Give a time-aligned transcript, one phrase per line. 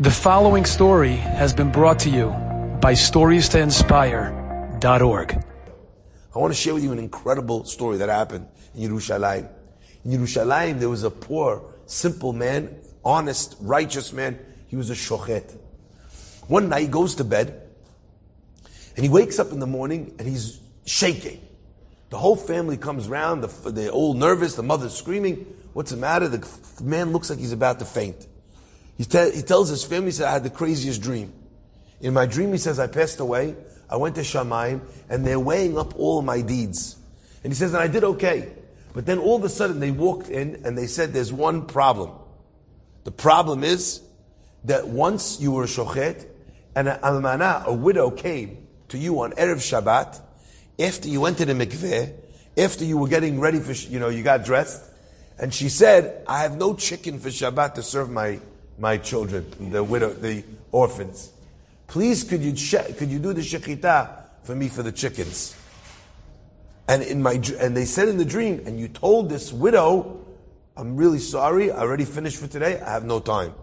[0.00, 2.28] The following story has been brought to you
[2.80, 5.32] by StoriesToInspire.org.
[5.32, 9.48] I want to share with you an incredible story that happened in Yerushalayim.
[10.04, 14.38] In Yerushalayim, there was a poor, simple man, honest, righteous man.
[14.68, 15.58] He was a shochet.
[16.46, 17.60] One night, he goes to bed,
[18.94, 21.40] and he wakes up in the morning, and he's shaking.
[22.10, 25.38] The whole family comes around, the, they're all nervous, the mother's screaming.
[25.72, 26.28] What's the matter?
[26.28, 26.46] The
[26.84, 28.28] man looks like he's about to faint.
[28.98, 31.32] He, te- he tells his family, he said, I had the craziest dream.
[32.00, 33.56] In my dream, he says, I passed away.
[33.88, 36.96] I went to Shamayim, and they're weighing up all my deeds.
[37.42, 38.52] And he says, and I did okay.
[38.92, 42.10] But then all of a sudden, they walked in and they said, there's one problem.
[43.04, 44.02] The problem is
[44.64, 46.26] that once you were a shochet,
[46.74, 50.20] and an almana, a widow, came to you on Erev Shabbat,
[50.78, 52.12] after you went to the mikveh,
[52.56, 54.82] after you were getting ready for, you know, you got dressed,
[55.38, 58.40] and she said, I have no chicken for Shabbat to serve my
[58.78, 61.32] my children, the widow, the orphans.
[61.88, 62.52] Please, could you
[62.94, 65.56] could you do the shechita for me for the chickens?
[66.86, 70.24] And in my and they said in the dream, and you told this widow,
[70.76, 71.72] I'm really sorry.
[71.72, 72.80] I already finished for today.
[72.80, 73.54] I have no time.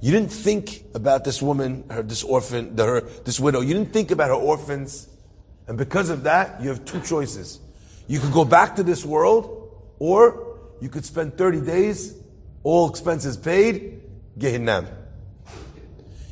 [0.00, 3.60] You didn't think about this woman, her this orphan, the, her this widow.
[3.60, 5.08] You didn't think about her orphans,
[5.66, 7.60] and because of that, you have two choices.
[8.06, 12.14] You could go back to this world, or you could spend 30 days
[12.66, 14.02] all expenses paid,
[14.36, 14.88] Gehinnom.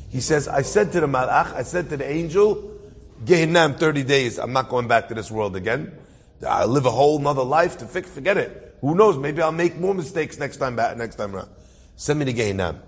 [0.09, 2.77] He says, I said to the Malach, I said to the angel,
[3.23, 5.97] Gehinnom 30 days, I'm not going back to this world again.
[6.45, 8.75] I'll live a whole nother life to fix, forget it.
[8.81, 11.47] Who knows, maybe I'll make more mistakes next time back, next time around.
[11.95, 12.81] Send me to Gehinnom.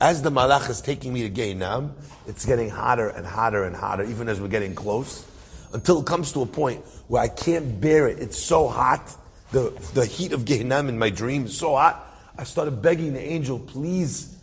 [0.00, 1.90] As the Malach is taking me to Gehinnom,
[2.28, 5.26] it's getting hotter and hotter and hotter, even as we're getting close,
[5.72, 8.20] until it comes to a point where I can't bear it.
[8.20, 9.10] It's so hot.
[9.50, 12.12] The, the heat of Gehinnom in my dream is so hot.
[12.36, 14.34] I started begging the angel, please,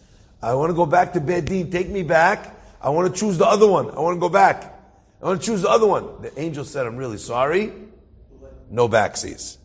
[0.42, 1.72] I want to go back to Bedin.
[1.72, 2.56] Take me back.
[2.82, 3.92] I want to choose the other one.
[3.92, 4.74] I want to go back.
[5.22, 6.22] I want to choose the other one.
[6.22, 7.72] The angel said, I'm really sorry.
[8.70, 9.58] No backsies.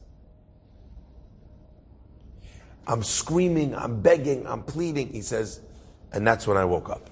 [2.86, 5.12] I'm screaming, I'm begging, I'm pleading.
[5.12, 5.60] He says,
[6.12, 7.10] and that's when I woke up.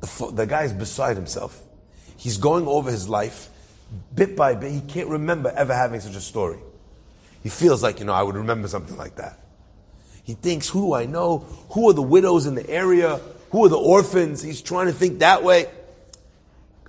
[0.00, 1.62] The, the guy's beside himself.
[2.16, 3.48] He's going over his life
[4.14, 4.72] bit by bit.
[4.72, 6.58] He can't remember ever having such a story.
[7.42, 9.38] He feels like, you know, I would remember something like that.
[10.24, 11.38] He thinks, who do I know?
[11.70, 13.20] Who are the widows in the area?
[13.50, 14.42] Who are the orphans?
[14.42, 15.66] He's trying to think that way.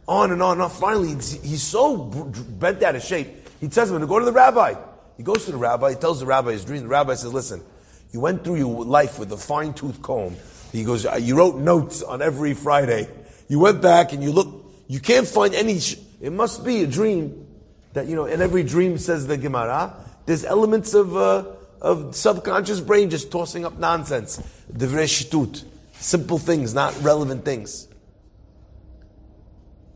[0.07, 0.69] On and on and on.
[0.69, 3.29] Finally, he's so bent out of shape.
[3.59, 4.75] He tells him to go to the rabbi.
[5.17, 5.91] He goes to the rabbi.
[5.91, 6.81] He tells the rabbi his dream.
[6.81, 7.63] The rabbi says, listen,
[8.11, 10.35] you went through your life with a fine tooth comb.
[10.71, 13.07] He goes, uh, you wrote notes on every Friday.
[13.47, 15.79] You went back and you look, you can't find any,
[16.19, 17.47] it must be a dream
[17.93, 19.93] that, you know, in every dream says the Gemara,
[20.25, 21.45] there's elements of, uh,
[21.81, 24.41] of subconscious brain just tossing up nonsense.
[24.71, 25.65] Divrei.
[25.93, 27.87] Simple things, not relevant things.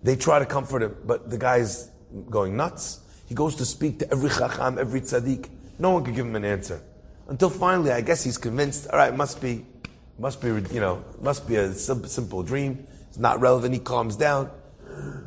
[0.04, 1.90] They try to comfort him, but the guy's
[2.30, 3.00] going nuts.
[3.28, 5.50] He goes to speak to every chacham, every tzaddik.
[5.80, 6.80] No one could give him an answer.
[7.28, 9.66] Until finally, I guess he's convinced, all right, must be,
[10.20, 12.86] must be, you know, must be a simple dream.
[13.10, 13.74] It's not relevant.
[13.74, 14.52] He calms down.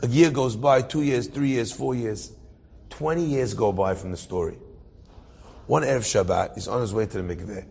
[0.02, 2.32] A year goes by, two years, three years, four years.
[2.90, 4.56] 20 years go by from the story.
[5.68, 7.62] One Erev Shabbat, he's on his way to the mikveh.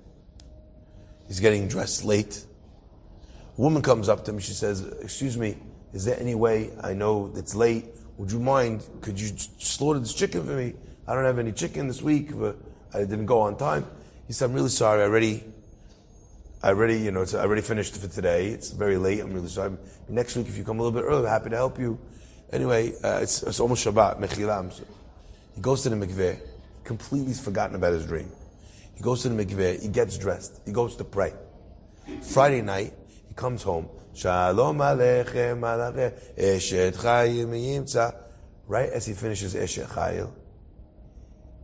[1.28, 2.46] He's getting dressed late.
[3.58, 4.38] A woman comes up to him.
[4.38, 5.58] She says, "Excuse me,
[5.94, 6.70] is there any way?
[6.80, 7.86] I know it's late.
[8.18, 8.86] Would you mind?
[9.02, 10.76] Could you slaughter this chicken for me?
[11.08, 12.38] I don't have any chicken this week.
[12.38, 12.58] But
[12.94, 13.88] I didn't go on time."
[14.28, 15.02] He said, "I'm really sorry.
[15.02, 15.44] I already,
[16.62, 18.50] I already, you know, I already finished for today.
[18.50, 19.22] It's very late.
[19.22, 19.76] I'm really sorry.
[20.08, 21.98] Next week, if you come a little bit early, I'm happy to help you."
[22.52, 24.20] Anyway, uh, it's, it's, almost Shabbat.
[24.20, 24.72] Mechilam.
[24.72, 24.84] So
[25.56, 26.40] he goes to the mikveh
[26.88, 28.32] completely forgotten about his dream.
[28.96, 31.34] He goes to the mikveh, he gets dressed, he goes to pray.
[32.22, 32.94] Friday night,
[33.28, 33.90] he comes home.
[34.16, 38.16] Shalom aleichem eshet chayil miyimtza.
[38.66, 40.32] Right as he finishes eshet chayil,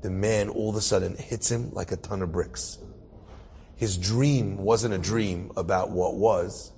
[0.02, 2.78] the man all of a sudden hits him like a ton of bricks.
[3.78, 6.74] His dream wasn't a dream about what was.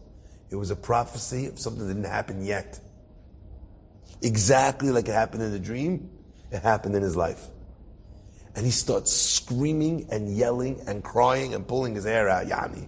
[0.51, 2.79] It was a prophecy of something that didn't happen yet.
[4.21, 6.11] Exactly like it happened in the dream,
[6.51, 7.47] it happened in his life
[8.55, 12.47] and he starts screaming and yelling and crying and pulling his hair out.
[12.47, 12.87] Yani.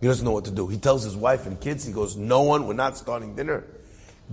[0.00, 0.66] He doesn't know what to do.
[0.66, 3.64] He tells his wife and kids, he goes, no one, we're not starting dinner.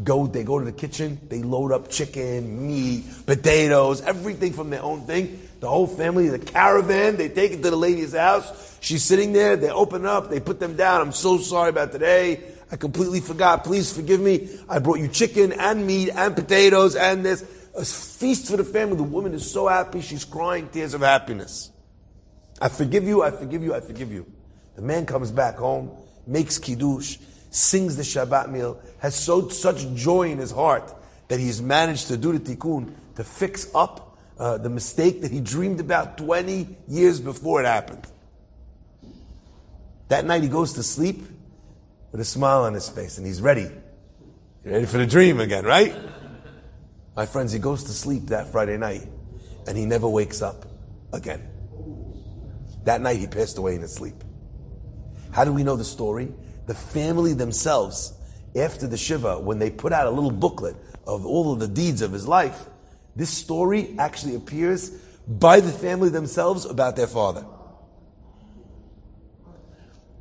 [0.03, 4.81] Go, they go to the kitchen, they load up chicken, meat, potatoes, everything from their
[4.81, 5.47] own thing.
[5.59, 8.77] The whole family, the caravan, they take it to the lady's house.
[8.81, 11.01] She's sitting there, they open up, they put them down.
[11.01, 12.41] I'm so sorry about today.
[12.71, 13.63] I completely forgot.
[13.63, 14.49] Please forgive me.
[14.69, 17.43] I brought you chicken and meat and potatoes and this
[17.79, 18.97] a feast for the family.
[18.97, 21.71] The woman is so happy, she's crying tears of happiness.
[22.61, 24.25] I forgive you, I forgive you, I forgive you.
[24.75, 25.91] The man comes back home,
[26.27, 27.17] makes kiddush,
[27.49, 30.93] sings the Shabbat meal, has so such joy in his heart
[31.29, 35.39] that he's managed to do the tikkun to fix up uh, the mistake that he
[35.39, 38.05] dreamed about 20 years before it happened.
[40.09, 41.23] That night he goes to sleep
[42.11, 43.69] with a smile on his face and he's ready.
[44.65, 45.95] You're ready for the dream again, right?
[47.15, 49.07] My friends, he goes to sleep that Friday night
[49.67, 50.65] and he never wakes up
[51.11, 51.47] again.
[52.85, 54.23] That night he passed away in his sleep.
[55.31, 56.33] How do we know the story?
[56.65, 58.13] The family themselves,
[58.55, 60.75] after the Shiva, when they put out a little booklet
[61.05, 62.65] of all of the deeds of his life,
[63.15, 64.89] this story actually appears
[65.27, 67.45] by the family themselves about their father.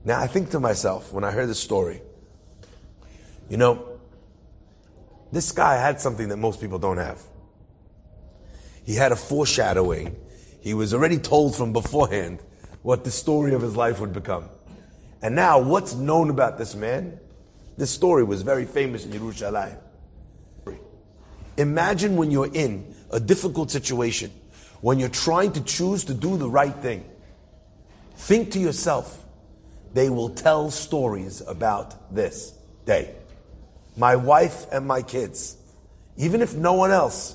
[0.05, 2.03] Now I think to myself, when I heard this story,
[3.49, 3.88] you know,
[5.33, 7.23] this guy had something that most people don't have.
[8.85, 10.17] He had a foreshadowing.
[10.61, 12.41] He was already told from beforehand
[12.83, 14.49] what the story of his life would become.
[15.21, 17.19] And now, what's known about this man?
[17.77, 19.79] This story was very famous in Yerushalayim.
[21.59, 24.31] Imagine when you're in a difficult situation,
[24.81, 27.05] when you're trying to choose to do the right thing.
[28.15, 29.25] Think to yourself,
[29.93, 32.53] they will tell stories about this
[32.85, 33.15] day.
[33.99, 35.57] My wife and my kids,
[36.17, 37.35] even if no one else,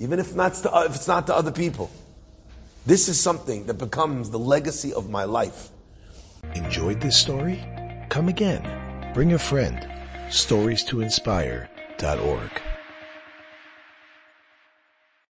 [0.00, 1.90] even if, not to, if it's not to other people.
[2.84, 5.68] This is something that becomes the legacy of my life.
[6.56, 7.64] Enjoyed this story?
[8.08, 9.12] Come again.
[9.14, 9.88] Bring a friend.
[10.28, 12.71] Stories to inspire.org.